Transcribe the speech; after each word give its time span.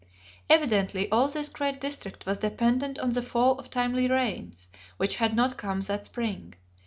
Evidently 0.49 1.07
all 1.11 1.27
this 1.27 1.47
great 1.47 1.79
district 1.79 2.25
was 2.25 2.39
dependent 2.39 2.97
on 2.97 3.11
the 3.11 3.21
fall 3.21 3.59
of 3.59 3.69
timely 3.69 4.07
rains, 4.07 4.67
which 4.97 5.17
had 5.17 5.35
not 5.35 5.59
come 5.59 5.79
that 5.81 6.07
spring. 6.07 6.55